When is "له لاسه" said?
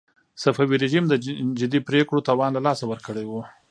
2.53-2.83